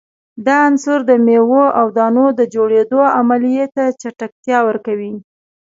[0.45, 5.13] دا عنصر د میو او دانو د جوړیدو عملیې ته چټکتیا ورکوي.